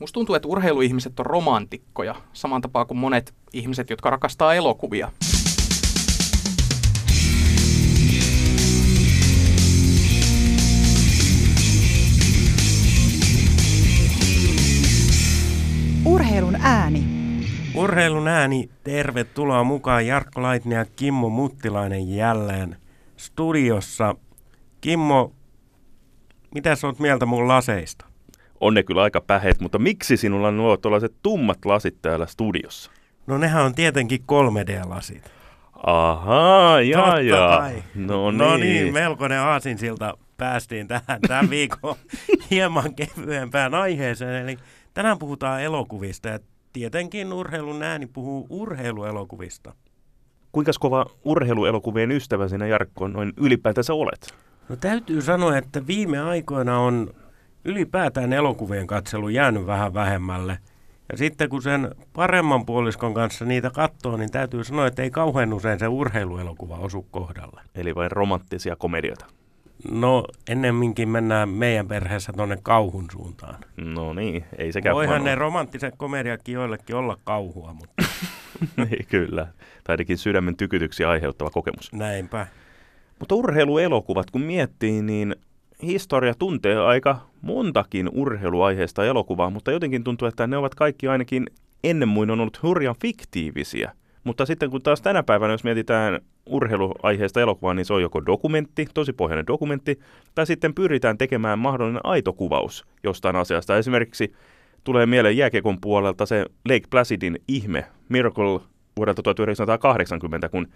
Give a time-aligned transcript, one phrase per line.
[0.00, 5.10] Musta tuntuu, että urheiluihmiset on romantikkoja, saman tapaa kuin monet ihmiset, jotka rakastaa elokuvia.
[16.04, 17.04] Urheilun ääni.
[17.74, 22.76] Urheilun ääni, tervetuloa mukaan Jarkko Laitinen ja Kimmo Muttilainen jälleen
[23.16, 24.14] studiossa.
[24.80, 25.32] Kimmo,
[26.54, 28.09] mitä sä oot mieltä mun laseista?
[28.60, 32.90] On ne kyllä aika päheet, mutta miksi sinulla on nuo tuollaiset tummat lasit täällä studiossa?
[33.26, 35.30] No nehän on tietenkin 3D-lasit.
[35.86, 37.58] Ahaa, jaa, Totta jaa.
[37.58, 37.82] kai.
[37.94, 38.38] No niin.
[38.38, 41.96] No niin, melkoinen aasinsilta päästiin tähän tämän viikon
[42.50, 44.42] hieman kevyempään aiheeseen.
[44.42, 44.56] Eli
[44.94, 46.38] tänään puhutaan elokuvista ja
[46.72, 49.72] tietenkin urheilun ääni puhuu urheiluelokuvista.
[50.52, 54.34] Kuinka kova urheiluelokuvien ystävä sinä Jarkko noin ylipäätänsä olet?
[54.68, 57.10] No täytyy sanoa, että viime aikoina on
[57.64, 60.58] ylipäätään elokuvien katselu jäänyt vähän vähemmälle.
[61.12, 65.52] Ja sitten kun sen paremman puoliskon kanssa niitä katsoo, niin täytyy sanoa, että ei kauhean
[65.52, 67.60] usein se urheiluelokuva osu kohdalle.
[67.74, 69.26] Eli vain romanttisia komedioita.
[69.90, 73.56] No ennemminkin mennään meidän perheessä tuonne kauhun suuntaan.
[73.76, 77.94] No niin, ei sekään Voihan vaan ne romanttiset komediakin joillekin olla kauhua, mutta
[78.90, 79.46] Ei, kyllä.
[79.84, 81.92] Tai ainakin sydämen tykytyksiä aiheuttava kokemus.
[81.92, 82.46] näinpä.
[83.18, 85.36] Mutta urheiluelokuvat, kun miettii, niin
[85.82, 91.46] historia tuntee aika montakin urheiluaiheesta elokuvaa, mutta jotenkin tuntuu, että ne ovat kaikki ainakin
[91.84, 93.92] ennen muin on ollut hurjan fiktiivisiä.
[94.24, 98.86] Mutta sitten kun taas tänä päivänä, jos mietitään urheiluaiheesta elokuvaa, niin se on joko dokumentti,
[98.94, 99.98] tosi pohjainen dokumentti,
[100.34, 103.78] tai sitten pyritään tekemään mahdollinen aito kuvaus jostain asiasta.
[103.78, 104.32] Esimerkiksi
[104.84, 108.60] tulee mieleen jääkiekon puolelta se Lake Placidin ihme, Miracle
[108.96, 110.68] vuodelta 1980, kun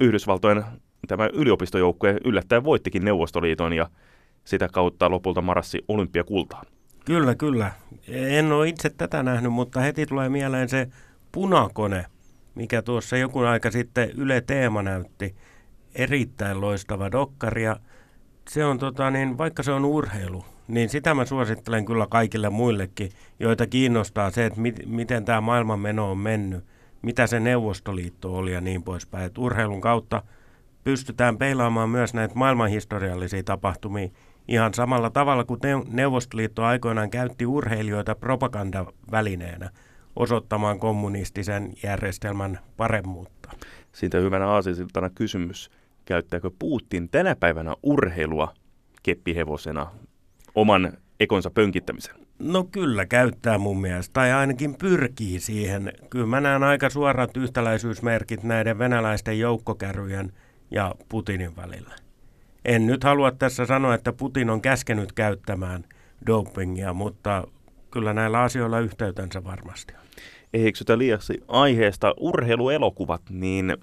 [0.00, 0.64] Yhdysvaltojen
[1.08, 3.88] tämä yliopistojoukkue yllättäen voittikin Neuvostoliiton ja
[4.46, 6.66] sitä kautta lopulta marassi olympiakultaan.
[7.04, 7.72] Kyllä, kyllä.
[8.08, 10.88] En ole itse tätä nähnyt, mutta heti tulee mieleen se
[11.32, 12.06] punakone,
[12.54, 15.34] mikä tuossa joku aika sitten Yle Teema näytti.
[15.94, 17.76] Erittäin loistava dokkari ja
[18.48, 23.10] se on tota niin, vaikka se on urheilu, niin sitä mä suosittelen kyllä kaikille muillekin,
[23.40, 26.64] joita kiinnostaa se, että mit, miten tämä maailmanmeno on mennyt,
[27.02, 29.24] mitä se Neuvostoliitto oli ja niin poispäin.
[29.24, 30.22] Et urheilun kautta
[30.84, 34.08] pystytään peilaamaan myös näitä maailmanhistoriallisia tapahtumia
[34.48, 39.70] ihan samalla tavalla kuin Neu- Neuvostoliitto aikoinaan käytti urheilijoita propagandavälineenä
[40.16, 43.50] osoittamaan kommunistisen järjestelmän paremmuutta.
[43.92, 45.70] Siitä hyvänä aasisiltana kysymys,
[46.04, 48.54] käyttääkö Putin tänä päivänä urheilua
[49.02, 49.86] keppihevosena
[50.54, 52.14] oman ekonsa pönkittämisen?
[52.38, 55.92] No kyllä käyttää mun mielestä, tai ainakin pyrkii siihen.
[56.10, 60.32] Kyllä mä näen aika suorat yhtäläisyysmerkit näiden venäläisten joukkokärryjen
[60.70, 62.05] ja Putinin välillä.
[62.66, 65.84] En nyt halua tässä sanoa, että Putin on käskenyt käyttämään
[66.26, 67.44] dopingia, mutta
[67.90, 70.00] kyllä näillä asioilla yhteytensä varmasti on.
[70.52, 73.76] Ei eksytä liiaksi aiheesta urheiluelokuvat, niin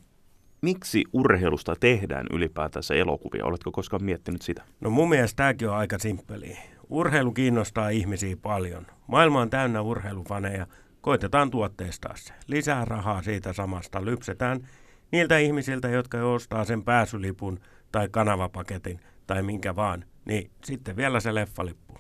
[0.62, 3.46] miksi urheilusta tehdään ylipäätänsä elokuvia?
[3.46, 4.64] Oletko koskaan miettinyt sitä?
[4.82, 6.58] No mun mielestä tämäkin on aika simppeliä.
[6.90, 8.86] Urheilu kiinnostaa ihmisiä paljon.
[9.08, 10.68] Maailma on täynnä urheilufaneja.
[11.02, 12.34] Koitetaan tuotteistaa se.
[12.48, 14.68] Lisää rahaa siitä samasta lypsetään
[15.12, 17.60] niiltä ihmisiltä, jotka jo ostaa sen pääsylipun
[17.94, 20.06] tai kanavapaketin tai minkä vaan.
[20.26, 21.94] Niin sitten vielä se leffalippu.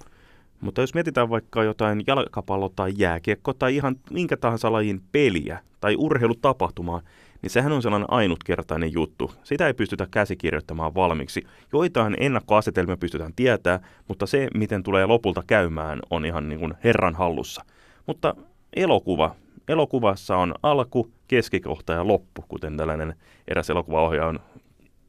[0.62, 5.96] Mutta jos mietitään vaikka jotain jalkapallo- tai jääkiekko tai ihan minkä tahansa lajin peliä tai
[5.98, 7.02] urheilutapahtumaa,
[7.42, 9.32] niin sehän on sellainen ainutkertainen juttu.
[9.44, 11.48] Sitä ei pystytä käsikirjoittamaan valmiiksi.
[11.74, 17.16] Joitain ennakkoasetelmia pystytään tietää, mutta se, miten tulee lopulta käymään, on ihan niin kuin herran
[17.16, 17.66] hallussa.
[18.06, 18.36] Mutta
[18.76, 19.36] elokuva.
[19.68, 23.16] Elokuvassa on alku, keskikohta ja loppu, kuten tällainen
[23.48, 24.40] eräs elokuvaohjaaja on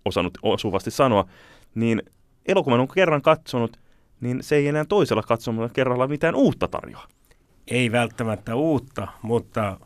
[0.05, 1.25] osannut osuvasti sanoa.
[1.75, 2.03] Niin
[2.47, 3.77] elokuvan on kerran katsonut,
[4.21, 7.09] niin se ei enää toisella katsomalla kerralla mitään uutta tarjoa.
[7.69, 9.81] Ei välttämättä uutta, mutta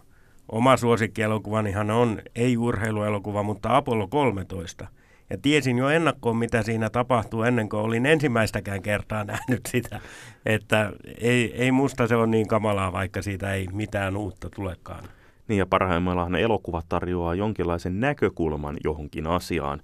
[0.52, 4.88] oma suosikkielokuvanihan on, ei urheiluelokuva, mutta Apollo 13.
[5.30, 10.00] Ja tiesin jo ennakkoon, mitä siinä tapahtuu ennen kuin olin ensimmäistäkään kertaa nähnyt sitä.
[10.46, 15.04] Että ei, ei musta se on niin kamalaa, vaikka siitä ei mitään uutta tulekaan.
[15.48, 19.80] Niin ja parhaimmillaan elokuva tarjoaa jonkinlaisen näkökulman johonkin asiaan.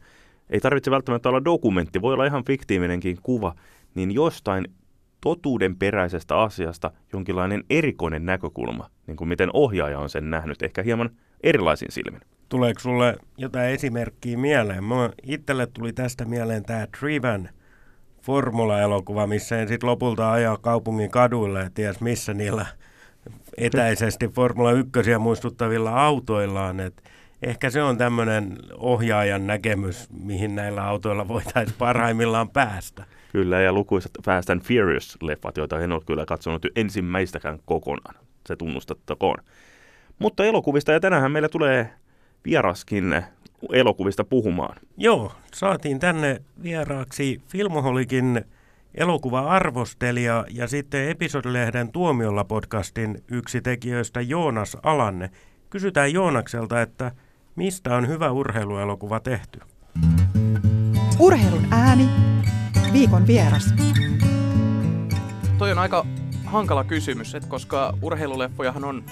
[0.51, 3.55] Ei tarvitse välttämättä olla dokumentti, voi olla ihan fiktiivinenkin kuva,
[3.95, 4.65] niin jostain
[5.21, 11.11] totuudenperäisestä asiasta jonkinlainen erikoinen näkökulma, niin kuin miten ohjaaja on sen nähnyt, ehkä hieman
[11.43, 12.21] erilaisin silmin.
[12.49, 14.85] Tuleeko sulle jotain esimerkkiä mieleen?
[14.85, 17.49] Mä itselle tuli tästä mieleen tämä Trivan
[18.23, 22.67] formula-elokuva, missä en sitten lopulta ajaa kaupungin kaduille ja ties missä niillä
[23.57, 26.81] etäisesti Formula 1 muistuttavilla autoillaan.
[26.81, 27.03] Et
[27.45, 33.05] ehkä se on tämmöinen ohjaajan näkemys, mihin näillä autoilla voitaisiin parhaimmillaan päästä.
[33.33, 38.15] Kyllä, ja lukuisat Fast and Furious-leffat, joita en ole kyllä katsonut ensimmäistäkään kokonaan.
[38.47, 39.37] Se tunnustettakoon.
[40.19, 41.91] Mutta elokuvista, ja tänään meillä tulee
[42.45, 43.23] vieraskin
[43.73, 44.77] elokuvista puhumaan.
[44.97, 48.45] Joo, saatiin tänne vieraaksi Filmoholikin
[48.95, 55.31] elokuva-arvostelija ja sitten episodilehden Tuomiolla podcastin yksi tekijöistä Joonas Alanne.
[55.71, 57.13] Kysytään Joonakselta, että
[57.57, 59.61] mistä on hyvä urheiluelokuva tehty?
[61.19, 62.09] Urheilun ääni.
[62.93, 63.75] Viikon vieras.
[65.59, 66.07] Toi on aika
[66.45, 69.05] hankala kysymys, että koska urheiluleffojahan on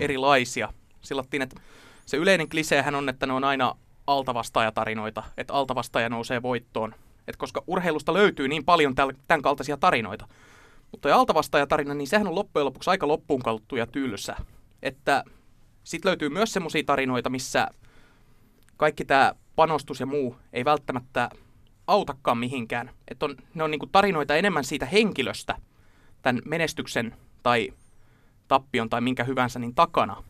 [0.00, 0.72] erilaisia.
[1.00, 1.60] Sillattiin, että
[2.06, 3.74] se yleinen kliseehän on, että ne on aina
[4.06, 6.94] altavastaajatarinoita, että altavastaaja nousee voittoon.
[7.28, 8.94] Et koska urheilusta löytyy niin paljon
[9.28, 10.28] tämän kaltaisia tarinoita.
[10.90, 14.36] Mutta toi altavastaajatarina, niin sehän on loppujen lopuksi aika loppuun kaluttu ja tylsä.
[14.82, 15.24] Että
[15.84, 17.68] sitten löytyy myös semmoisia tarinoita, missä
[18.76, 21.30] kaikki tämä panostus ja muu ei välttämättä
[21.86, 22.90] autakaan mihinkään.
[23.08, 25.56] Että on, ne on niinku tarinoita enemmän siitä henkilöstä
[26.22, 27.72] tämän menestyksen tai
[28.48, 30.24] tappion tai minkä hyvänsä niin takana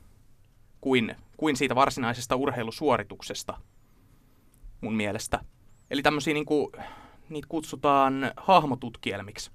[0.80, 3.58] kuin, kuin siitä varsinaisesta urheilusuorituksesta
[4.80, 5.40] mun mielestä.
[5.90, 6.72] Eli tämmöisiä niinku,
[7.28, 9.50] niitä kutsutaan hahmotutkielmiksi.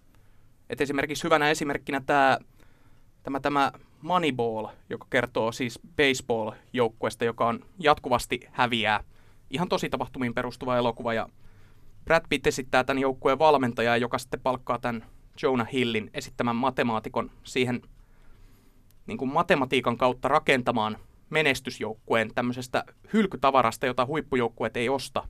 [0.70, 2.38] Et esimerkiksi hyvänä esimerkkinä tämä,
[3.26, 9.04] tämä, tämä Moneyball, joka kertoo siis baseball-joukkueesta, joka on jatkuvasti häviää.
[9.50, 11.30] Ihan tosi tapahtumiin perustuva elokuva ja
[12.06, 15.06] Brad Pitt esittää tämän joukkueen valmentajaa, joka sitten palkkaa tämän
[15.42, 17.82] Jonah Hillin esittämän matemaatikon siihen
[19.08, 20.98] niin kuin matematiikan kautta rakentamaan
[21.30, 22.84] menestysjoukkueen tämmöisestä
[23.14, 25.28] hylkytavarasta, jota huippujoukkueet ei osta.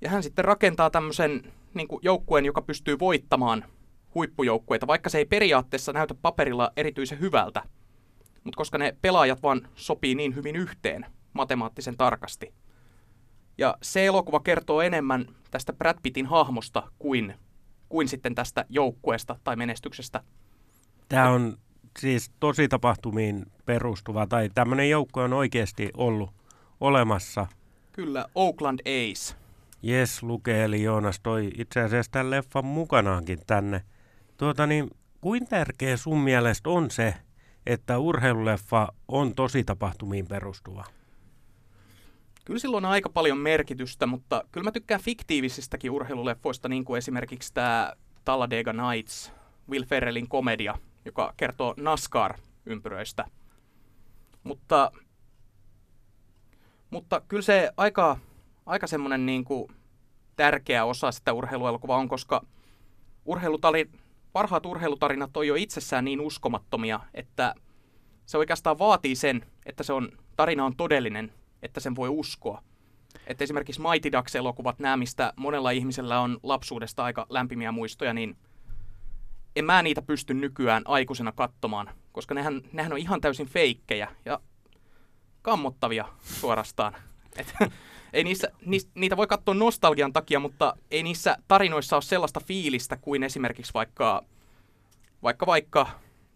[0.00, 3.64] Ja hän sitten rakentaa tämmöisen niin kuin joukkueen, joka pystyy voittamaan
[4.14, 7.62] huippujoukkueita, vaikka se ei periaatteessa näytä paperilla erityisen hyvältä.
[8.44, 12.54] Mutta koska ne pelaajat vaan sopii niin hyvin yhteen matemaattisen tarkasti.
[13.58, 17.34] Ja se elokuva kertoo enemmän tästä Brad Pittin hahmosta kuin,
[17.88, 20.20] kuin sitten tästä joukkueesta tai menestyksestä.
[21.08, 21.56] Tämä on
[21.98, 26.30] siis tosi tapahtumiin perustuva, tai tämmöinen joukkue on oikeasti ollut
[26.80, 27.46] olemassa.
[27.92, 29.36] Kyllä, Oakland Ace.
[29.82, 33.82] Jes, lukee, eli Joonas toi itse asiassa tämän leffan mukanaankin tänne.
[34.36, 34.90] Tuota niin,
[35.20, 37.14] kuin tärkeä sun mielestä on se,
[37.66, 40.84] että urheiluleffa on tosi tapahtumiin perustuva?
[42.44, 47.54] Kyllä silloin on aika paljon merkitystä, mutta kyllä mä tykkään fiktiivisistäkin urheiluleffoista, niin kuin esimerkiksi
[47.54, 47.92] tämä
[48.24, 49.32] Talladega Nights,
[49.70, 53.24] Will Ferrellin komedia, joka kertoo NASCAR-ympyröistä.
[54.42, 54.92] Mutta,
[56.90, 58.18] mutta kyllä se aika,
[58.66, 59.72] aika semmoinen niin kuin
[60.36, 62.46] tärkeä osa sitä urheiluelokuvaa on, koska
[63.24, 63.90] urheilutali,
[64.34, 67.54] parhaat urheilutarinat on jo itsessään niin uskomattomia, että
[68.26, 71.32] se oikeastaan vaatii sen, että se on, tarina on todellinen,
[71.62, 72.62] että sen voi uskoa.
[73.26, 78.36] Että esimerkiksi Mighty Ducks-elokuvat, nämä mistä monella ihmisellä on lapsuudesta aika lämpimiä muistoja, niin
[79.56, 84.40] en mä niitä pysty nykyään aikuisena katsomaan, koska nehän, nehän on ihan täysin feikkejä ja
[85.42, 86.96] kammottavia suorastaan.
[88.14, 92.96] ei niissä, niis, niitä voi katsoa nostalgian takia, mutta ei niissä tarinoissa ole sellaista fiilistä
[92.96, 94.24] kuin esimerkiksi vaikka,
[95.22, 95.86] vaikka, vaikka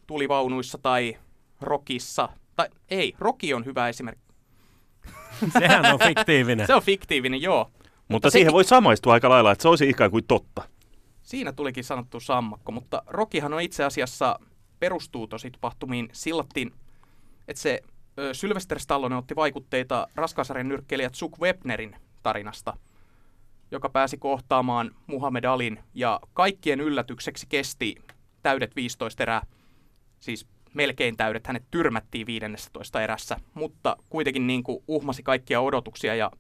[0.06, 1.16] tulivaunuissa tai
[1.60, 2.28] rokissa.
[2.56, 4.34] Tai ei, roki on hyvä esimerkki.
[5.58, 6.66] Sehän on fiktiivinen.
[6.66, 7.64] se on fiktiivinen, joo.
[7.64, 8.54] Mutta, mutta siihen sekin...
[8.54, 10.62] voi samaistua aika lailla, että se olisi ikään kuin totta.
[11.22, 14.38] Siinä tulikin sanottu sammakko, mutta Rokihan on itse asiassa
[14.80, 16.72] perustuu tosi tapahtumiin sillattiin,
[17.48, 17.82] että se
[18.32, 22.76] Sylvester Stallone otti vaikutteita raskasarjan nyrkkeilijä Chuck Webnerin tarinasta,
[23.70, 27.94] joka pääsi kohtaamaan Muhammed Alin ja kaikkien yllätykseksi kesti
[28.42, 29.46] täydet 15 erää,
[30.20, 36.30] siis melkein täydet, hänet tyrmättiin 15 erässä, mutta kuitenkin niin kuin uhmasi kaikkia odotuksia ja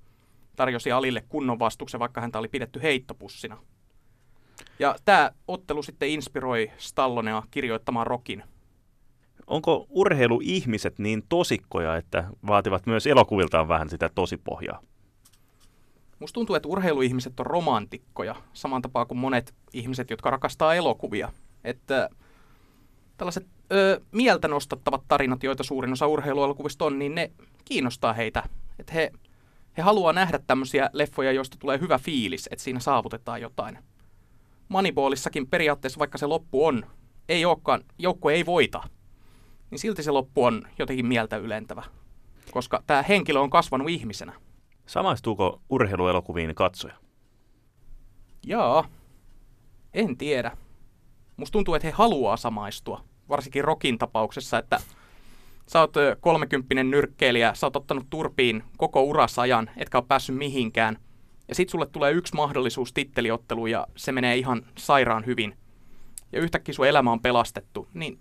[0.56, 3.58] tarjosi Alille kunnon vastuksen, vaikka häntä oli pidetty heittopussina.
[4.78, 8.44] Ja tämä ottelu sitten inspiroi Stallonea kirjoittamaan rokin.
[9.48, 14.80] Onko urheiluihmiset niin tosikkoja, että vaativat myös elokuviltaan vähän sitä tosipohjaa?
[16.18, 21.32] Musta tuntuu, että urheiluihmiset on romantikkoja, saman tapaa kuin monet ihmiset, jotka rakastaa elokuvia.
[21.64, 22.08] Että
[23.16, 27.30] tällaiset ö, mieltä nostattavat tarinat, joita suurin osa urheiluelokuvista on, niin ne
[27.64, 28.42] kiinnostaa heitä.
[28.78, 29.12] Että he,
[29.76, 33.78] he haluaa nähdä tämmöisiä leffoja, joista tulee hyvä fiilis, että siinä saavutetaan jotain.
[34.68, 36.86] Moneyballissakin periaatteessa, vaikka se loppu on,
[37.28, 38.82] ei olekaan, joukko ei voita,
[39.70, 41.82] niin silti se loppu on jotenkin mieltä ylentävä,
[42.50, 44.32] koska tämä henkilö on kasvanut ihmisenä.
[44.86, 46.94] Samaistuuko urheiluelokuviin katsoja?
[48.46, 48.88] Jaa,
[49.94, 50.56] en tiedä.
[51.36, 54.80] Musta tuntuu, että he haluaa samaistua, varsinkin Rokin tapauksessa, että
[55.68, 60.98] sä oot ö, kolmekymppinen nyrkkeilijä, sä oot ottanut turpiin koko urasajan, etkä ole päässyt mihinkään.
[61.48, 65.58] Ja sit sulle tulee yksi mahdollisuus titteliottelu ja se menee ihan sairaan hyvin.
[66.32, 67.88] Ja yhtäkkiä sun elämä on pelastettu.
[67.94, 68.18] Niin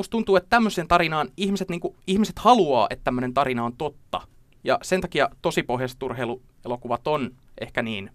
[0.00, 4.20] musta tuntuu, että tämmöiseen tarinaan ihmiset, niinku, ihmiset haluaa, että tämmöinen tarina on totta.
[4.64, 7.30] Ja sen takia tosipohjaiset urheiluelokuvat on
[7.60, 8.10] ehkä niin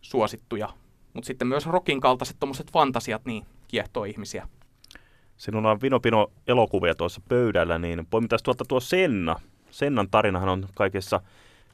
[0.00, 0.68] suosittuja.
[1.14, 4.48] Mutta sitten myös Rockin kaltaiset tommoset fantasiat niin kiehtoo ihmisiä.
[5.36, 9.40] Sinulla on Vinopino elokuvia tuossa pöydällä, niin poimitaan tuolta tuo Senna.
[9.70, 11.20] Sennan tarinahan on kaikessa,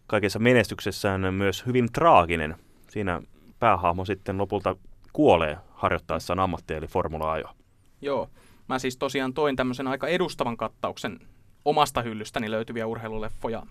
[0.06, 2.56] kaikessa menestyksessään myös hyvin traaginen.
[2.90, 3.22] Siinä
[3.58, 4.76] päähahmo sitten lopulta
[5.12, 7.54] kuolee harjoittaessaan ammattia eli formula-ajoa.
[8.02, 8.28] Joo,
[8.68, 11.20] mä siis tosiaan toin tämmöisen aika edustavan kattauksen
[11.64, 13.62] omasta hyllystäni löytyviä urheiluleffoja.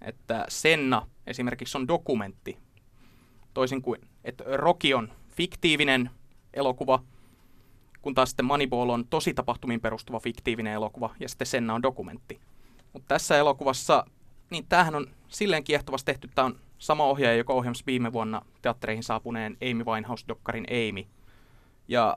[0.00, 2.58] Että Senna esimerkiksi on dokumentti,
[3.54, 6.10] toisin kuin, että Rocky on fiktiivinen
[6.54, 7.02] elokuva,
[8.02, 12.40] kun taas sitten Moneyball on tosi tapahtumiin perustuva fiktiivinen elokuva, ja sitten Senna on dokumentti.
[12.92, 14.04] Mutta tässä elokuvassa,
[14.50, 19.02] niin tämähän on silleen kiehtovasti tehty, tämä on sama ohjaaja, joka ohjasi viime vuonna teattereihin
[19.02, 21.04] saapuneen Amy Winehouse-dokkarin Amy.
[21.88, 22.16] Ja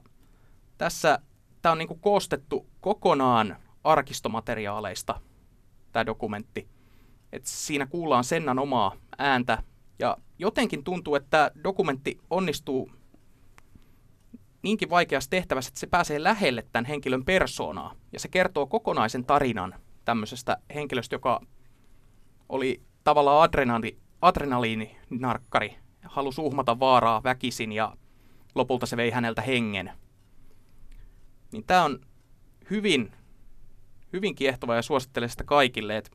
[0.77, 1.19] tässä
[1.65, 5.21] tämä on niinku koostettu kokonaan arkistomateriaaleista,
[5.91, 6.67] tämä dokumentti.
[7.31, 9.63] Et siinä kuullaan Sennan omaa ääntä,
[9.99, 12.91] ja jotenkin tuntuu, että dokumentti onnistuu
[14.61, 17.95] niinkin vaikeassa tehtävässä, että se pääsee lähelle tämän henkilön persoonaa.
[18.13, 21.41] Ja se kertoo kokonaisen tarinan tämmöisestä henkilöstä, joka
[22.49, 27.97] oli tavallaan adrenali, adrenaliininarkkari, halusi uhmata vaaraa väkisin ja
[28.55, 30.04] lopulta se vei häneltä hengen.
[31.55, 31.99] Niin tämä on
[32.69, 33.11] hyvin,
[34.13, 36.11] hyvin kiehtova ja suosittelen sitä kaikille, että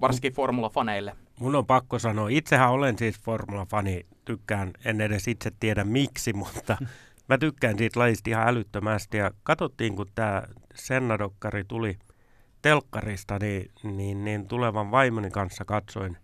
[0.00, 1.16] varsinkin formulafaneille.
[1.40, 6.76] Mun on pakko sanoa, itsehän olen siis formula-fani, tykkään, en edes itse tiedä miksi, mutta
[7.28, 9.16] mä tykkään siitä lajista ihan älyttömästi.
[9.16, 10.42] Ja katsottiin, kun tämä
[10.74, 11.98] Sennadokkari tuli
[12.62, 16.16] telkkarista, niin, niin, niin tulevan vaimoni kanssa katsoin,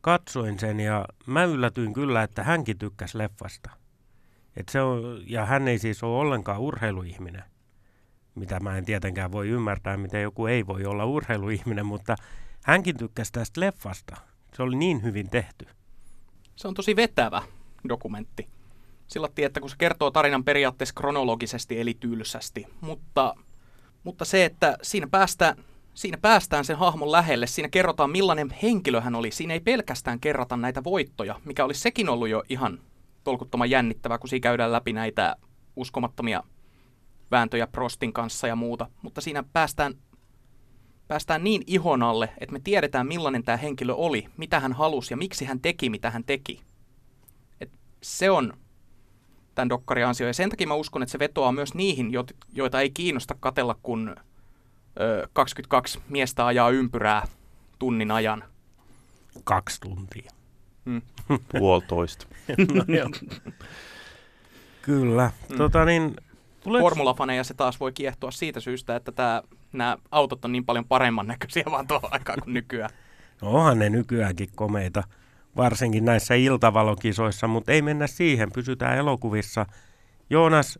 [0.00, 3.70] katsoin sen ja mä yllätyin kyllä, että hänkin tykkäsi leffasta.
[4.56, 7.44] Et se on, ja hän ei siis ole ollenkaan urheiluihminen,
[8.34, 12.16] mitä mä en tietenkään voi ymmärtää, miten joku ei voi olla urheiluihminen, mutta
[12.64, 14.16] hänkin tykkäsi tästä leffasta.
[14.56, 15.66] Se oli niin hyvin tehty.
[16.56, 17.42] Se on tosi vetävä
[17.88, 18.48] dokumentti.
[19.06, 23.34] Sillä että kun se kertoo tarinan periaatteessa kronologisesti eli tylsästi, mutta,
[24.04, 25.56] mutta se, että siinä päästään,
[25.94, 29.30] siinä päästään sen hahmon lähelle, siinä kerrotaan millainen henkilö hän oli.
[29.30, 32.80] Siinä ei pelkästään kerrota näitä voittoja, mikä olisi sekin ollut jo ihan
[33.24, 35.36] tolkuttoman jännittävää, kun siinä käydään läpi näitä
[35.76, 36.42] uskomattomia
[37.34, 38.86] vääntöjä Prostin kanssa ja muuta.
[39.02, 39.94] Mutta siinä päästään,
[41.08, 45.16] päästään niin ihon alle, että me tiedetään millainen tämä henkilö oli, mitä hän halusi ja
[45.16, 46.60] miksi hän teki, mitä hän teki.
[47.60, 47.70] Et
[48.02, 48.52] se on
[49.54, 50.26] tämän dokkarin ansio.
[50.26, 52.10] Ja sen takia mä uskon, että se vetoaa myös niihin,
[52.52, 54.14] joita ei kiinnosta katella, kun
[55.00, 57.26] ö, 22 miestä ajaa ympyrää
[57.78, 58.44] tunnin ajan.
[59.44, 60.30] Kaksi tuntia.
[60.84, 61.02] Hmm.
[61.58, 62.26] Puolitoista.
[62.74, 62.84] no,
[64.82, 65.30] Kyllä.
[65.50, 65.56] Mm.
[65.56, 66.16] Tota niin,
[66.64, 66.88] tuleeko...
[66.88, 69.42] Formulafaneja se taas voi kiehtoa siitä syystä, että tää,
[69.72, 72.90] nämä autot on niin paljon paremman näköisiä vaan tuohon aikaan kuin nykyään.
[73.42, 75.02] No onhan ne nykyäänkin komeita,
[75.56, 79.66] varsinkin näissä iltavalokisoissa, mutta ei mennä siihen, pysytään elokuvissa.
[80.30, 80.78] Joonas,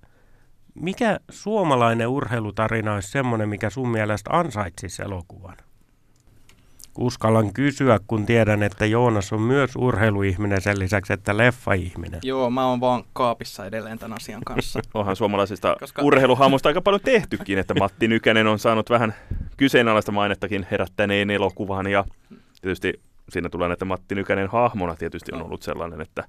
[0.75, 5.57] mikä suomalainen urheilutarina olisi semmoinen, mikä sun mielestä ansaitsisi elokuvan?
[6.99, 12.21] Uskallan kysyä, kun tiedän, että Joonas on myös urheiluihminen sen lisäksi, että leffa-ihminen.
[12.23, 14.81] Joo, mä oon vaan kaapissa edelleen tämän asian kanssa.
[14.95, 19.15] Onhan suomalaisista Koska- urheiluhahmoista aika paljon tehtykin, että Matti Nykänen on saanut vähän
[19.57, 22.05] kyseenalaista mainettakin herättäneen elokuvan ja
[22.63, 26.25] tietysti siinä tulee, että Matti Nykänen hahmona tietysti on ollut sellainen, että,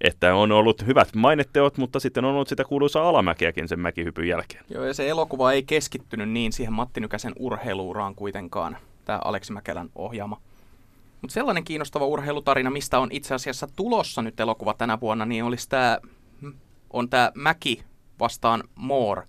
[0.00, 4.64] että on ollut hyvät mainetteot, mutta sitten on ollut sitä kuuluisaa alamäkeäkin sen mäkihypyn jälkeen.
[4.70, 9.90] Joo, ja se elokuva ei keskittynyt niin siihen Matti Nykäsen urheiluuraan kuitenkaan, tämä Aleksi Mäkelän
[9.94, 10.40] ohjaama.
[11.22, 15.68] Mutta sellainen kiinnostava urheilutarina, mistä on itse asiassa tulossa nyt elokuva tänä vuonna, niin olisi
[15.68, 15.98] tämä,
[16.90, 17.84] on tämä Mäki
[18.20, 19.22] vastaan Moore.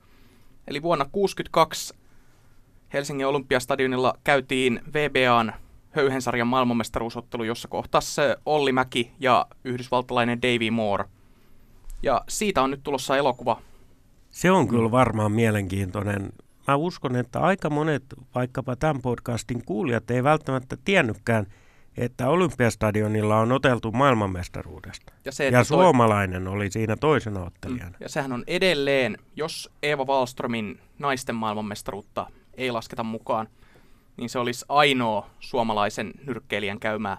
[0.68, 1.94] Eli vuonna 1962
[2.94, 5.54] Helsingin Olympiastadionilla käytiin VBAn
[5.92, 11.06] höyhensarjan maailmanmestaruusottelu, jossa kohtasi Olli Mäki ja yhdysvaltalainen Davy Moore.
[12.04, 13.62] Ja siitä on nyt tulossa elokuva.
[14.30, 16.30] Se on kyllä varmaan mielenkiintoinen.
[16.68, 18.04] Mä uskon, että aika monet,
[18.36, 21.46] vaikkapa tämän podcastin kuulijat, ei välttämättä tiennytkään,
[21.98, 25.14] että Olympiastadionilla on oteltu maailmanmestaruudesta.
[25.26, 27.98] Ja, se, Ja että toi- suomalainen oli siinä toisena ottelijana.
[28.00, 33.48] Ja sehän on edelleen, jos Eeva Wallströmin naisten maailmanmestaruutta ei lasketa mukaan,
[34.18, 37.18] niin se olisi ainoa suomalaisen nyrkkeilijän käymää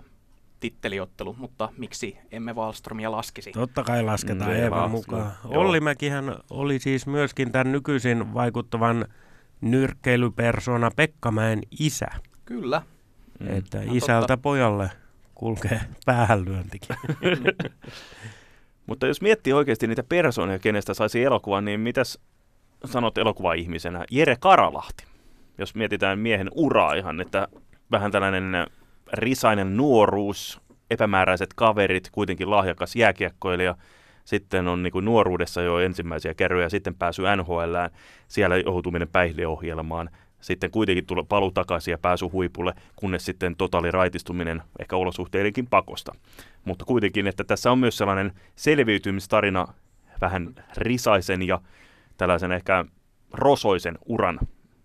[0.61, 3.53] titteliottelu, mutta miksi emme Wallströmia laskisi?
[3.53, 5.33] Totta kai lasketaan Mm, Eeva, mukaan.
[5.45, 5.61] joo.
[5.61, 9.05] Olli Mäkihän oli siis myöskin tämän nykyisin vaikuttavan
[9.61, 12.07] nyrkkeilypersona Pekkamäen isä.
[12.45, 12.83] Kyllä.
[13.41, 13.57] Mm.
[13.57, 14.37] Että No isältä totta.
[14.37, 14.91] pojalle
[15.35, 16.97] kulkee päähänlyöntikin.
[18.87, 22.19] Mutta jos miettii oikeasti niitä persoonia, kenestä saisi elokuvan, niin mitäs
[22.85, 24.05] sanot elokuva-ihmisenä?
[24.11, 25.05] Jere Karalahti.
[25.59, 27.49] Jos mietitään miehen uraa ihan, että
[27.91, 28.67] vähän tällainen
[29.13, 30.61] risainen nuoruus,
[30.91, 33.77] epämääräiset kaverit, kuitenkin lahjakas jääkiekkoilija,
[34.27, 37.91] sitten on niin kuin nuoruudessa jo ensimmäisiä kerroja, sitten pääsy NHLään,
[38.29, 44.63] siellä joutuminen päihdeohjelmaan, sitten kuitenkin tulla paluu takaisin ja pääsy huipulle, kunnes sitten totaali raitistuminen
[44.81, 46.13] ehkä olosuhteidenkin pakosta.
[46.65, 49.67] Mutta kuitenkin, että tässä on myös sellainen selviytymistarina
[50.21, 51.61] vähän risaisen ja
[52.17, 52.85] tällaisen ehkä
[53.33, 54.39] rosoisen uran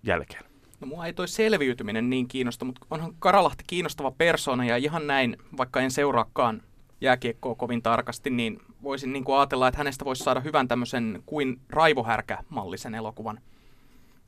[0.04, 0.44] jälkeen.
[0.80, 5.38] No mua ei toi selviytyminen niin kiinnosta, mutta onhan Karalahti kiinnostava persona ja ihan näin,
[5.58, 6.62] vaikka en seuraakaan
[7.02, 11.62] jääkiekkoa kovin tarkasti, niin voisin niin kuin ajatella, että hänestä voisi saada hyvän tämmöisen kuin
[11.70, 13.40] raivohärkä-mallisen elokuvan.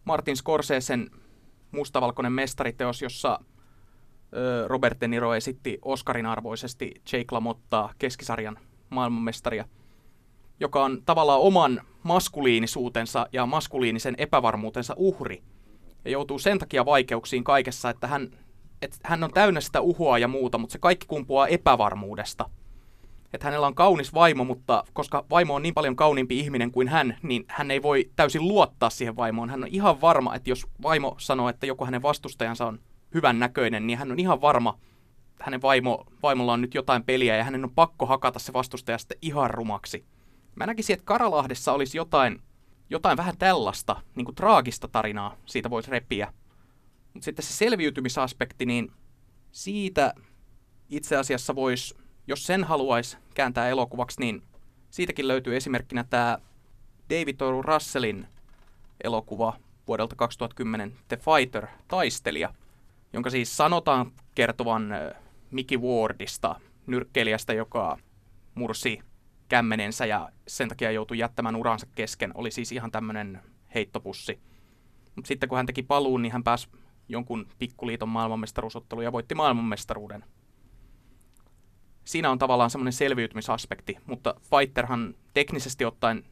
[0.05, 1.09] Martin Scorsesen
[1.71, 3.39] mustavalkoinen mestariteos, jossa
[4.67, 9.65] Robert De Niro esitti Oscarin arvoisesti Jake LaMottaa, keskisarjan maailmanmestaria,
[10.59, 15.43] joka on tavallaan oman maskuliinisuutensa ja maskuliinisen epävarmuutensa uhri.
[16.05, 18.29] Ja joutuu sen takia vaikeuksiin kaikessa, että hän,
[18.81, 22.49] että hän on täynnä sitä uhoa ja muuta, mutta se kaikki kumpuaa epävarmuudesta.
[23.33, 27.17] Että hänellä on kaunis vaimo, mutta koska vaimo on niin paljon kauniimpi ihminen kuin hän,
[27.23, 29.49] niin hän ei voi täysin luottaa siihen vaimoon.
[29.49, 32.79] Hän on ihan varma, että jos vaimo sanoo, että joku hänen vastustajansa on
[33.13, 34.77] hyvän näköinen, niin hän on ihan varma,
[35.31, 38.97] että hänen vaimo, vaimolla on nyt jotain peliä ja hänen on pakko hakata se vastustaja
[38.97, 40.05] sitten ihan rumaksi.
[40.55, 42.41] Mä näkisin, että Karalahdessa olisi jotain,
[42.89, 46.33] jotain vähän tällaista, niin kuin traagista tarinaa, siitä voisi repiä.
[47.13, 48.91] Mutta sitten se selviytymisaspekti, niin
[49.51, 50.13] siitä
[50.89, 51.95] itse asiassa voisi,
[52.27, 54.43] jos sen haluaisi kääntää elokuvaksi, niin
[54.89, 56.37] siitäkin löytyy esimerkkinä tämä
[57.09, 57.61] David O.
[57.61, 58.27] Russellin
[59.03, 59.53] elokuva
[59.87, 62.53] vuodelta 2010 The Fighter, taistelija,
[63.13, 64.89] jonka siis sanotaan kertovan
[65.51, 67.97] Mickey Wardista, nyrkkeilijästä, joka
[68.55, 68.99] mursi
[69.49, 72.31] kämmenensä ja sen takia joutui jättämään uransa kesken.
[72.35, 73.41] Oli siis ihan tämmöinen
[73.75, 74.39] heittopussi.
[75.15, 76.67] Mutta sitten kun hän teki paluun, niin hän pääsi
[77.09, 80.23] jonkun pikkuliiton maailmanmestaruusotteluun ja voitti maailmanmestaruuden.
[82.05, 86.23] Siinä on tavallaan semmoinen selviytymisaspekti, mutta Fighterhan teknisesti ottaen,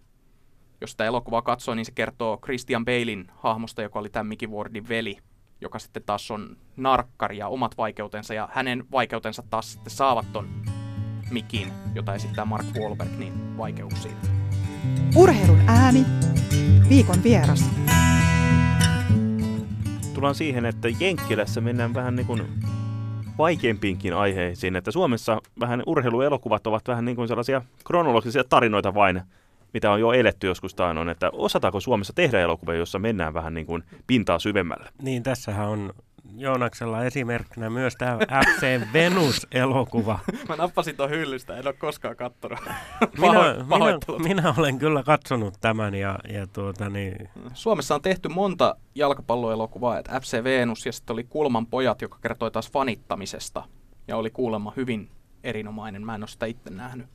[0.81, 4.89] jos sitä elokuvaa katsoo, niin se kertoo Christian Balein hahmosta, joka oli tämän Mickey Wardin
[4.89, 5.17] veli,
[5.62, 10.49] joka sitten taas on narkkari ja omat vaikeutensa, ja hänen vaikeutensa taas sitten saavat ton
[11.31, 14.15] Mikin, jota esittää Mark Wahlberg, niin vaikeuksiin.
[15.15, 16.05] Urheilun ääni.
[16.89, 17.69] Viikon vieras.
[20.13, 22.41] Tullaan siihen, että Jenkkilässä mennään vähän niin kuin
[23.41, 29.21] vaikeimpiinkin aiheisiin, että Suomessa vähän urheiluelokuvat ovat vähän niin kuin sellaisia kronologisia tarinoita vain,
[29.73, 33.65] mitä on jo eletty joskus taannoin, että osataanko Suomessa tehdä elokuvia, jossa mennään vähän niin
[33.65, 34.89] kuin pintaa syvemmälle.
[35.01, 35.93] Niin, tässähän on
[36.35, 40.19] Joonaksella esimerkkinä myös tämä FC Venus-elokuva.
[40.49, 42.59] Mä nappasin ton hyllystä, en ole koskaan kattonut.
[43.17, 48.75] Minä, minä, minä olen kyllä katsonut tämän ja, ja tuota niin, Suomessa on tehty monta
[48.95, 53.63] jalkapalloelokuvaa, että FC Venus ja sitten oli Kulman pojat, joka kertoi taas fanittamisesta.
[54.07, 55.09] Ja oli kuulemma hyvin
[55.43, 57.07] erinomainen, mä en ole sitä itse nähnyt.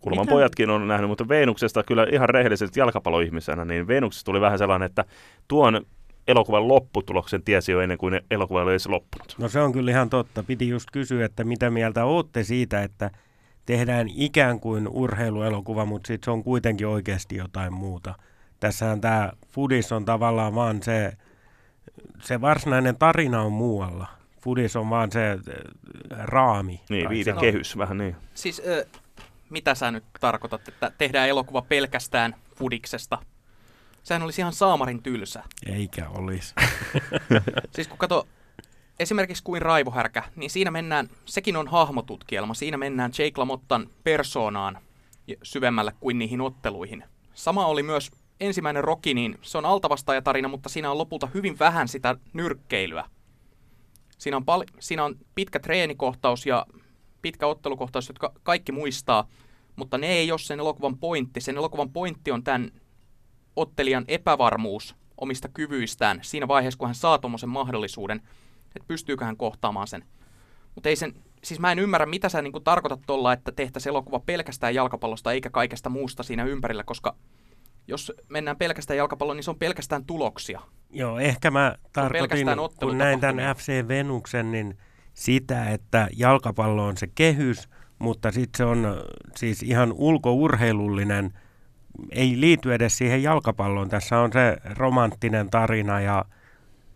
[0.00, 0.30] Kulman Mitä?
[0.30, 5.04] pojatkin on nähnyt, mutta Venuksesta kyllä ihan rehellisesti jalkapalloihmisenä, niin Venuksesta tuli vähän sellainen, että
[5.48, 5.86] tuon
[6.28, 9.34] elokuvan lopputuloksen tiesi jo ennen kuin elokuva oli edes loppunut.
[9.38, 10.42] no se on kyllä ihan totta.
[10.42, 13.10] Piti just kysyä, että mitä mieltä olette siitä, että
[13.66, 18.14] tehdään ikään kuin urheiluelokuva, mutta sitten se on kuitenkin oikeasti jotain muuta.
[18.60, 21.12] Tässähän tämä Fudis on tavallaan vaan se,
[22.22, 24.06] se varsinainen tarina on muualla.
[24.40, 25.38] Fudis on vaan se äh,
[26.18, 26.80] raami.
[26.90, 28.16] Niin, viitekehys, vähän niin.
[28.34, 28.86] Siis ö,
[29.50, 33.18] mitä sä nyt tarkoitat, että tehdään elokuva pelkästään Fudiksesta?
[34.02, 35.42] Sehän olisi ihan saamarin tylsä.
[35.66, 36.54] Eikä olisi.
[37.74, 38.28] Siis kun kato,
[38.98, 44.78] esimerkiksi kuin Raivohärkä, niin siinä mennään, sekin on hahmotutkielma, siinä mennään Jake LaMottan persoonaan
[45.42, 47.04] syvemmälle kuin niihin otteluihin.
[47.34, 48.10] Sama oli myös
[48.40, 53.04] ensimmäinen Rocky, niin se on altavastaajatarina, mutta siinä on lopulta hyvin vähän sitä nyrkkeilyä.
[54.18, 56.66] Siinä on, pal- siinä on pitkä treenikohtaus ja
[57.22, 59.28] pitkä ottelukohtaus, jotka kaikki muistaa,
[59.76, 61.40] mutta ne ei ole sen elokuvan pointti.
[61.40, 62.70] Sen elokuvan pointti on tämän
[63.56, 68.22] ottelijan epävarmuus omista kyvyistään siinä vaiheessa, kun hän saa tuommoisen mahdollisuuden,
[68.66, 70.04] että pystyykö hän kohtaamaan sen.
[70.74, 74.20] Mutta ei sen, siis mä en ymmärrä, mitä sä niinku tarkoitat tuolla, että tehtäisiin elokuva
[74.20, 77.16] pelkästään jalkapallosta eikä kaikesta muusta siinä ympärillä, koska
[77.88, 80.60] jos mennään pelkästään jalkapalloon, niin se on pelkästään tuloksia.
[80.90, 82.46] Joo, ehkä mä tarkoitin,
[82.80, 83.56] kun näin tämän.
[83.56, 84.78] FC Venuksen, niin
[85.14, 88.92] sitä, että jalkapallo on se kehys, mutta sitten se on äh,
[89.36, 91.38] siis ihan ulkourheilullinen
[92.10, 93.88] ei liity edes siihen jalkapalloon.
[93.88, 96.24] Tässä on se romanttinen tarina ja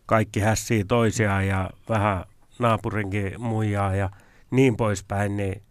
[0.06, 2.24] kaikki hässii toisiaan ja vähän
[2.58, 4.10] naapurinkin muijaa ja
[4.50, 5.62] niin poispäin, niin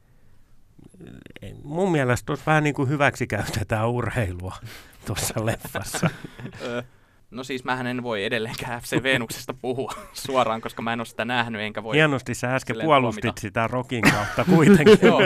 [1.64, 4.56] mun mielestä tuossa vähän niin kuin hyväksi käytetään urheilua
[5.08, 6.10] tuossa leffassa.
[7.36, 11.26] No siis mähän en voi edelleenkään FC Venuksesta puhua suoraan, koska mä en ole sitä
[11.26, 11.96] nähnyt, enkä voi...
[11.96, 13.42] Hienosti sä äsken puolustit tuomita.
[13.42, 14.98] sitä Rokin kautta kuitenkin.
[15.08, 15.20] Joo.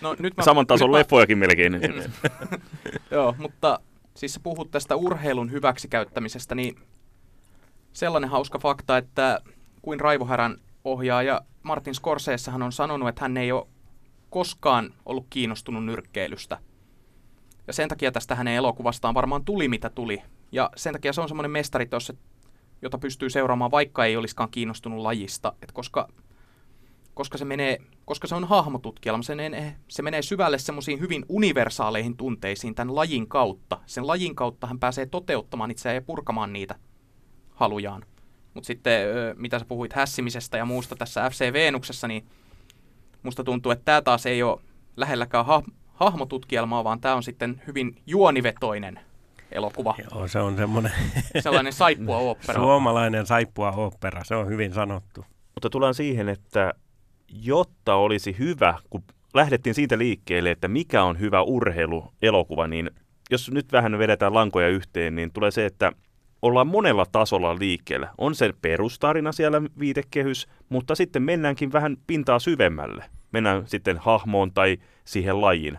[0.00, 1.80] No, nyt mä, Saman tason nyt leffojakin melkein.
[3.10, 3.80] Joo, mutta
[4.14, 6.76] siis sä puhut tästä urheilun hyväksikäyttämisestä, niin
[7.92, 9.40] sellainen hauska fakta, että
[9.82, 13.66] kuin Raivohärän ohjaaja Martin Scorseessahan on sanonut, että hän ei ole
[14.30, 16.58] koskaan ollut kiinnostunut nyrkkeilystä.
[17.66, 20.22] Ja sen takia tästä hänen elokuvastaan varmaan tuli mitä tuli.
[20.52, 22.12] Ja sen takia se on semmoinen mestariteos,
[22.82, 25.52] jota pystyy seuraamaan, vaikka ei olisikaan kiinnostunut lajista.
[25.62, 26.08] Et koska,
[27.14, 32.16] koska, se menee, koska se on hahmotutkielma, se menee, se menee syvälle semmoisiin hyvin universaaleihin
[32.16, 33.80] tunteisiin tämän lajin kautta.
[33.86, 36.74] Sen lajin kautta hän pääsee toteuttamaan itseään ja purkamaan niitä
[37.50, 38.04] halujaan.
[38.54, 42.26] Mutta sitten, mitä sä puhuit hässimisestä ja muusta tässä FC Venuksessa, niin
[43.22, 44.60] musta tuntuu, että tämä taas ei ole
[44.96, 45.62] lähelläkään ha-
[45.94, 49.00] hahmotutkielmaa, vaan tämä on sitten hyvin juonivetoinen
[49.52, 49.94] elokuva.
[50.10, 50.92] Joo, se on semmoinen...
[51.40, 52.54] Sellainen saippua opera.
[52.54, 55.24] Suomalainen saippua opera, se on hyvin sanottu.
[55.54, 56.74] Mutta tullaan siihen, että
[57.28, 59.02] jotta olisi hyvä, kun
[59.34, 62.90] lähdettiin siitä liikkeelle, että mikä on hyvä urheiluelokuva, niin
[63.30, 65.92] jos nyt vähän vedetään lankoja yhteen, niin tulee se, että
[66.42, 68.08] ollaan monella tasolla liikkeellä.
[68.18, 73.04] On se perustarina siellä viitekehys, mutta sitten mennäänkin vähän pintaa syvemmälle.
[73.32, 75.78] Mennään sitten hahmoon tai siihen lajiin.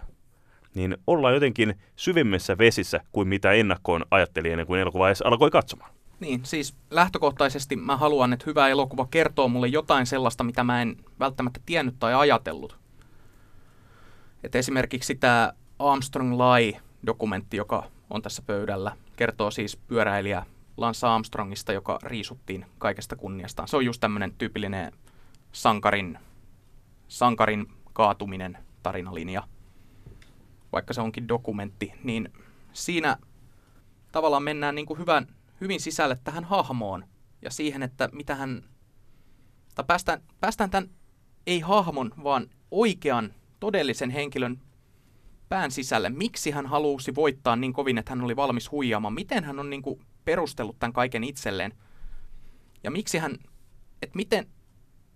[0.75, 5.91] Niin ollaan jotenkin syvemmissä vesissä kuin mitä ennakkoon ajatteli ennen kuin elokuva edes alkoi katsomaan.
[6.19, 10.95] Niin, siis lähtökohtaisesti mä haluan, että hyvä elokuva kertoo mulle jotain sellaista, mitä mä en
[11.19, 12.77] välttämättä tiennyt tai ajatellut.
[14.43, 20.45] Et esimerkiksi tämä Armstrong Lie-dokumentti, joka on tässä pöydällä, kertoo siis pyöräilijä
[20.77, 23.67] Lance Armstrongista, joka riisuttiin kaikesta kunniastaan.
[23.67, 24.91] Se on just tämmöinen tyypillinen
[25.51, 26.19] sankarin,
[27.07, 29.43] sankarin kaatuminen tarinalinja.
[30.71, 32.33] Vaikka se onkin dokumentti, niin
[32.73, 33.17] siinä
[34.11, 35.27] tavallaan mennään niin kuin hyvän,
[35.61, 37.05] hyvin sisälle tähän hahmoon
[37.41, 38.63] ja siihen, että mitä hän,
[39.75, 40.89] tai päästään, päästään tämän
[41.47, 44.61] ei hahmon, vaan oikean todellisen henkilön
[45.49, 46.09] pään sisälle.
[46.09, 49.13] Miksi hän halusi voittaa niin kovin, että hän oli valmis huijaamaan?
[49.13, 51.73] Miten hän on niin kuin perustellut tämän kaiken itselleen?
[52.83, 53.37] Ja miksi hän,
[54.01, 54.47] että miten,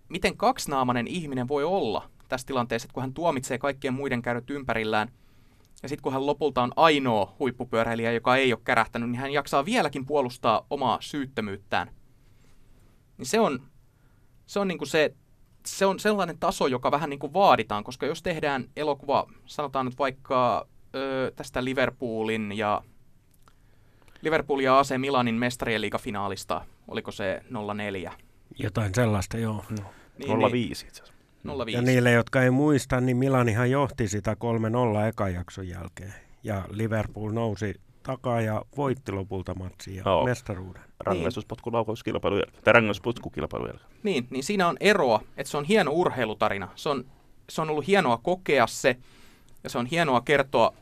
[0.08, 5.12] miten kaksinaamainen ihminen voi olla tässä tilanteessa, että kun hän tuomitsee kaikkien muiden käydät ympärillään,
[5.82, 9.64] ja sitten kun hän lopulta on ainoa huippupyöräilijä, joka ei ole kärähtänyt, niin hän jaksaa
[9.64, 11.90] vieläkin puolustaa omaa syyttömyyttään.
[13.18, 13.62] Niin se on,
[14.46, 15.14] se on niin kuin se
[15.66, 19.98] se on sellainen taso, joka vähän niin kuin vaaditaan, koska jos tehdään elokuva, sanotaan nyt
[19.98, 22.82] vaikka ö, tästä Liverpoolin ja
[24.22, 27.42] Liverpool ja AC Milanin mestarien liigafinaalista, oliko se
[27.76, 28.12] 04?
[28.58, 29.64] Jotain sellaista, joo.
[29.70, 29.84] No.
[30.18, 31.15] Niin, 05 itse asiassa.
[31.48, 31.76] 05.
[31.76, 34.36] Ja niille, jotka ei muista, niin Milanihan johti sitä
[35.04, 36.14] 3-0 ekan jakson jälkeen.
[36.42, 40.82] Ja Liverpool nousi takaa ja voitti lopulta matsia ja mestaruuden.
[41.00, 42.62] Rangaistuspotkulaukaus jälkeen.
[42.64, 43.90] Tai rangaistuspotkulaukaus jälkeen.
[44.02, 46.68] Niin, niin siinä on eroa, että se on hieno urheilutarina.
[46.74, 47.04] Se on,
[47.48, 48.96] se on ollut hienoa kokea se,
[49.64, 50.72] ja se on hienoa kertoa,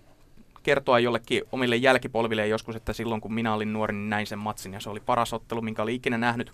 [0.62, 4.72] kertoa jollekin omille jälkipolville joskus, että silloin kun minä olin nuori, niin näin sen matsin,
[4.72, 6.52] ja se oli paras ottelu, minkä oli ikinä nähnyt.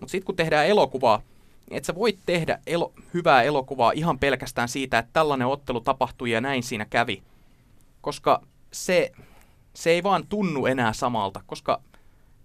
[0.00, 1.22] Mutta sitten kun tehdään elokuvaa,
[1.70, 6.30] niin et sä voit tehdä elo, hyvää elokuvaa ihan pelkästään siitä, että tällainen ottelu tapahtui
[6.30, 7.22] ja näin siinä kävi.
[8.00, 9.12] Koska se,
[9.74, 11.80] se ei vaan tunnu enää samalta, koska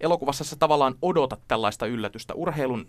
[0.00, 2.34] elokuvassa sä tavallaan odotat tällaista yllätystä.
[2.34, 2.86] Urheilun,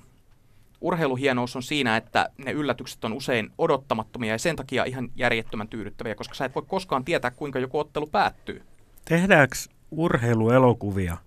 [0.81, 6.15] urheiluhienous on siinä, että ne yllätykset on usein odottamattomia ja sen takia ihan järjettömän tyydyttäviä,
[6.15, 8.61] koska sä et voi koskaan tietää, kuinka joku ottelu päättyy.
[9.05, 9.55] Tehdäänkö
[9.91, 11.17] urheiluelokuvia,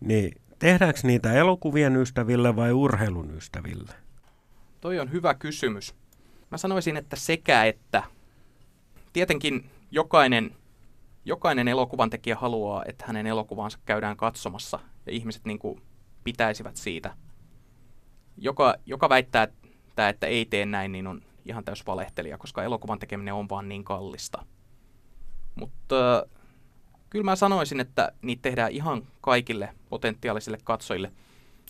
[0.00, 3.92] niin tehdäänkö niitä elokuvien ystäville vai urheilun ystäville?
[4.82, 5.94] Toi on hyvä kysymys.
[6.50, 8.02] Mä sanoisin, että sekä että.
[9.12, 10.56] Tietenkin jokainen
[11.24, 15.82] jokainen elokuvan tekijä haluaa, että hänen elokuvaansa käydään katsomassa ja ihmiset niin kuin
[16.24, 17.16] pitäisivät siitä.
[18.38, 22.98] Joka, joka väittää, että, että ei tee näin, niin on ihan täys valehtelija, koska elokuvan
[22.98, 24.46] tekeminen on vaan niin kallista.
[25.54, 26.26] Mutta
[27.10, 31.12] kyllä mä sanoisin, että niitä tehdään ihan kaikille potentiaalisille katsojille.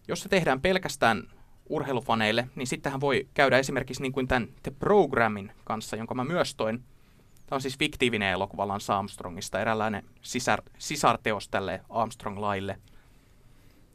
[0.08, 1.28] Jos se tehdään pelkästään
[1.68, 6.54] urheilufaneille, niin sittenhän voi käydä esimerkiksi niin kuin tämän The Programmin kanssa, jonka mä myös
[6.54, 6.84] toin
[7.52, 12.78] Tämä on siis fiktiivinen elokuva Lance Armstrongista, eräänlainen sisar, sisarteos tälle Armstrong-laille.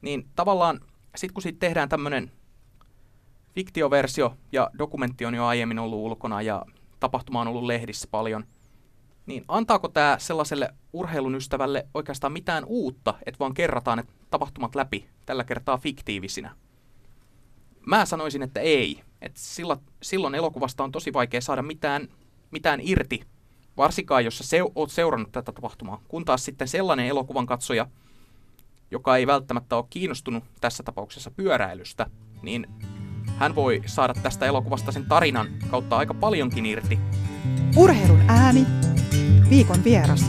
[0.01, 0.79] Niin tavallaan,
[1.15, 2.31] sitten kun siitä tehdään tämmöinen
[3.55, 6.65] fiktioversio ja dokumentti on jo aiemmin ollut ulkona ja
[6.99, 8.45] tapahtuma on ollut lehdissä paljon,
[9.25, 15.09] niin antaako tämä sellaiselle urheilun ystävälle oikeastaan mitään uutta, että vaan kerrataan että tapahtumat läpi,
[15.25, 16.55] tällä kertaa fiktiivisinä?
[17.87, 19.03] Mä sanoisin, että ei.
[19.21, 22.07] Että silloin, silloin elokuvasta on tosi vaikea saada mitään,
[22.51, 23.21] mitään irti,
[23.77, 26.01] varsinkaan jos sä se, oot seurannut tätä tapahtumaa.
[26.07, 27.87] Kun taas sitten sellainen elokuvan katsoja,
[28.91, 32.05] joka ei välttämättä ole kiinnostunut tässä tapauksessa pyöräilystä,
[32.41, 32.67] niin
[33.37, 36.99] hän voi saada tästä elokuvasta sen tarinan kautta aika paljonkin irti.
[37.75, 38.65] Urheilun ääni.
[39.49, 40.25] Viikon vieras.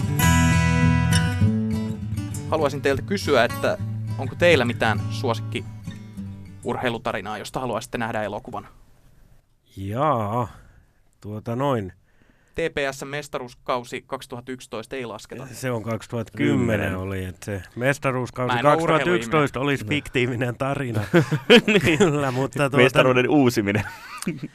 [2.51, 3.79] Haluaisin teiltä kysyä, että
[4.19, 5.65] onko teillä mitään suosikki
[6.65, 8.69] urheilutarinaa, josta haluaisitte nähdä elokuvan?
[9.77, 10.49] Jaa,
[11.21, 11.93] tuota noin.
[12.55, 15.47] TPS-mestaruuskausi 2011 ei lasketa.
[15.47, 16.97] Se on 2010 Kymmenen.
[16.97, 21.05] oli, että se mestaruuskausi Mä en oo 2011 olisi fiktiivinen tarina.
[21.99, 23.85] Kyllä, mutta tuota, Mestaruuden uusiminen.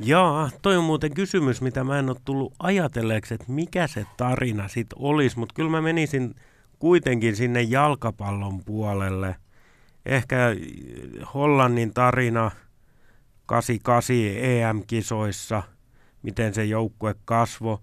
[0.00, 4.68] Jaa, toi on muuten kysymys, mitä mä en ole tullut ajatelleeksi, että mikä se tarina
[4.68, 6.34] sit olisi, mutta kyllä mä menisin
[6.78, 9.36] kuitenkin sinne jalkapallon puolelle.
[10.06, 10.54] Ehkä äh,
[11.34, 12.50] Hollannin tarina
[13.46, 15.62] 88 EM-kisoissa,
[16.22, 17.78] miten se joukkue kasvoi.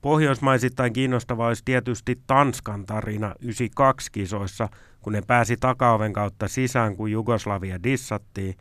[0.00, 4.68] Pohjoismaisittain kiinnostava olisi tietysti Tanskan tarina 92 kisoissa,
[5.00, 8.54] kun ne pääsi takaoven kautta sisään, kun Jugoslavia dissattiin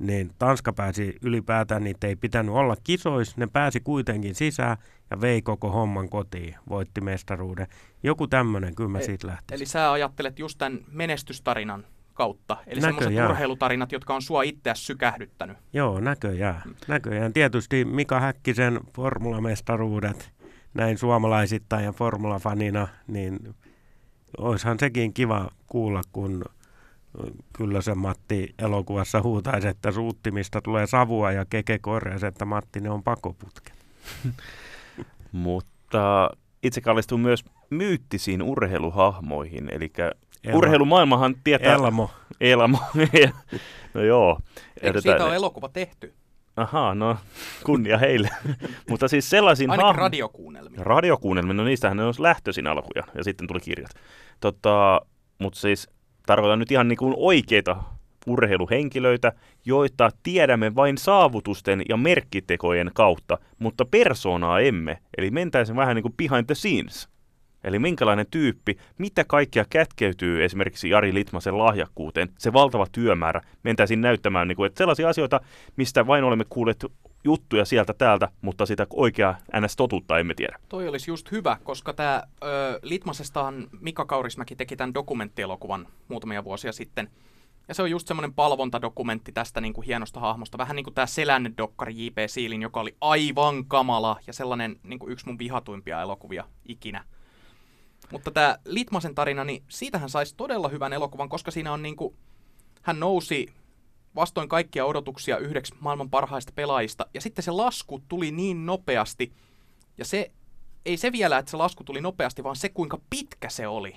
[0.00, 4.76] niin Tanska pääsi ylipäätään, niitä ei pitänyt olla kisoissa, ne pääsi kuitenkin sisään
[5.10, 7.66] ja vei koko homman kotiin, voitti mestaruuden.
[8.02, 9.54] Joku tämmöinen, kyllä mä E- siitä lähtisin.
[9.54, 11.84] Eli sä ajattelet just tämän menestystarinan
[12.20, 12.56] kautta.
[12.66, 13.30] Eli semmoiset Näköjään.
[13.30, 15.56] urheilutarinat, jotka on sua itseäsi sykähdyttänyt.
[15.72, 16.62] Joo, näköjään.
[16.88, 17.32] Näköjään.
[17.32, 20.30] Tietysti Mika Häkkisen formulamestaruudet
[20.74, 23.54] näin suomalaisittain ja formulafanina, niin
[24.38, 26.44] oishan sekin kiva kuulla, kun
[27.52, 32.90] kyllä se Matti elokuvassa huutaisi, että suuttimista tulee savua ja Keke korjasi, että Matti ne
[32.90, 33.74] on pakoputket.
[35.32, 36.30] Mutta
[36.62, 39.68] itse kallistun myös myyttisiin urheiluhahmoihin.
[39.72, 39.92] Eli
[40.44, 40.58] Elmo.
[40.58, 41.74] urheilumaailmahan tietää...
[41.74, 42.10] Elmo.
[42.40, 42.78] Elmo.
[43.94, 44.38] no joo.
[44.82, 46.14] Eikö siitä ole elokuva tehty?
[46.56, 47.16] Ahaa, no
[47.64, 48.30] kunnia heille.
[48.90, 50.84] Mutta siis sellaisiin Ainakin hahmo- radiokuunnelmia.
[50.84, 53.90] Radiokuunnelmia, no niistähän ne on lähtöisin alkuja ja sitten tuli kirjat.
[54.40, 55.00] Tota,
[55.38, 55.88] mutta siis
[56.26, 57.76] tarkoitan nyt ihan niin kuin oikeita
[58.30, 59.32] urheiluhenkilöitä,
[59.64, 64.98] joita tiedämme vain saavutusten ja merkkitekojen kautta, mutta persoonaa emme.
[65.18, 67.08] Eli mentäisiin vähän niin kuin behind the scenes.
[67.64, 74.48] Eli minkälainen tyyppi, mitä kaikkea kätkeytyy esimerkiksi Jari Litmasen lahjakkuuteen, se valtava työmäärä, mentäisiin näyttämään,
[74.48, 75.40] niin kuin, että sellaisia asioita,
[75.76, 76.86] mistä vain olemme kuulleet
[77.24, 80.58] juttuja sieltä täältä, mutta sitä oikeaa NS-totuutta emme tiedä.
[80.68, 82.22] Toi olisi just hyvä, koska tämä
[82.82, 87.10] Litmasestahan Mika Kaurismäki teki tämän dokumenttielokuvan muutamia vuosia sitten.
[87.70, 90.58] Ja se on just semmoinen palvontadokumentti tästä niin kuin hienosta hahmosta.
[90.58, 92.16] Vähän niin kuin tämä Selänne dokkari J.P.
[92.26, 97.04] Siilin, joka oli aivan kamala ja sellainen niin kuin yksi mun vihatuimpia elokuvia ikinä.
[98.12, 102.14] Mutta tämä Litmasen tarina, niin siitähän saisi todella hyvän elokuvan, koska siinä on niin kuin,
[102.82, 103.48] hän nousi
[104.14, 107.06] vastoin kaikkia odotuksia yhdeksi maailman parhaista pelaajista.
[107.14, 109.32] Ja sitten se lasku tuli niin nopeasti.
[109.98, 110.30] Ja se,
[110.84, 113.96] ei se vielä, että se lasku tuli nopeasti, vaan se kuinka pitkä se oli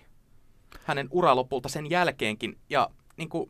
[0.83, 2.57] hänen ura lopulta sen jälkeenkin.
[2.69, 3.49] Ja niin kuin,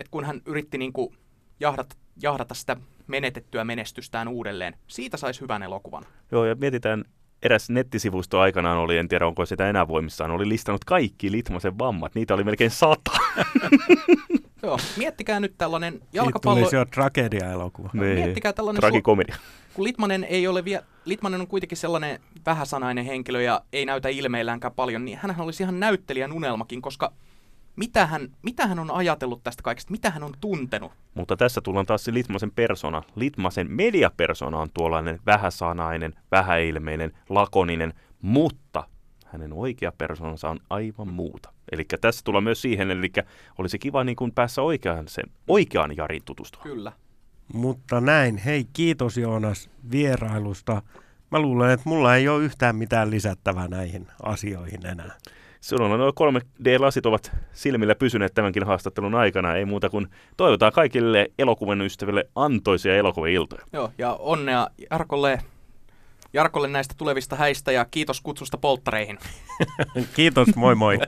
[0.00, 1.16] että kun hän yritti niin kuin
[1.60, 6.04] jahdata, jahdata sitä menetettyä menestystään uudelleen, siitä saisi hyvän elokuvan.
[6.32, 7.04] Joo, ja mietitään,
[7.42, 12.14] eräs nettisivusto aikanaan oli, en tiedä onko sitä enää voimissaan, oli listannut kaikki Litmasen vammat.
[12.14, 13.10] Niitä oli melkein sata.
[14.62, 16.56] Joo, miettikää nyt tällainen Siitä jalkapallo...
[16.56, 17.90] tulisi jo tragedia-elokuva.
[17.92, 19.36] Miettikää tällainen su- Tragikomedia.
[19.74, 24.74] kun Litmanen ei ole vielä, Litmanen on kuitenkin sellainen vähäsanainen henkilö ja ei näytä ilmeilläänkään
[24.74, 27.12] paljon, niin hän olisi ihan näyttelijän unelmakin, koska
[27.80, 30.92] mitä hän, mitä hän on ajatellut tästä kaikesta, mitä hän on tuntenut.
[31.14, 33.02] Mutta tässä tullaan taas se Litmasen persona.
[33.16, 38.84] Litmasen mediapersona on tuollainen vähäsanainen, vähäilmeinen, lakoninen, mutta
[39.26, 41.52] hänen oikea persoonansa on aivan muuta.
[41.72, 43.12] Eli tässä tullaan myös siihen, eli
[43.58, 46.70] olisi kiva niin kuin päässä oikeaan, sen, oikeaan Jarin tutustumaan.
[46.70, 46.92] Kyllä.
[47.52, 50.82] Mutta näin, hei kiitos Joonas vierailusta.
[51.30, 55.12] Mä luulen, että mulla ei ole yhtään mitään lisättävää näihin asioihin enää.
[55.60, 59.56] Silloin nuo 3D-lasit ovat silmillä pysyneet tämänkin haastattelun aikana.
[59.56, 63.62] Ei muuta kuin toivotaan kaikille elokuvan ystäville antoisia elokuvailtoja.
[63.72, 65.38] Joo, ja onnea Jarkolle,
[66.32, 69.18] Jarkolle näistä tulevista häistä ja kiitos kutsusta polttareihin.
[70.16, 70.98] Kiitos, moi moi.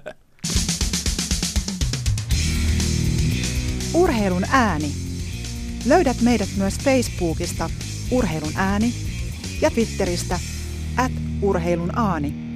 [3.94, 4.88] Urheilun ääni.
[5.88, 7.70] Löydät meidät myös Facebookista
[8.10, 8.92] Urheilun ääni
[9.60, 10.38] ja Twitteristä
[10.96, 11.12] at
[11.42, 12.51] urheilun aani.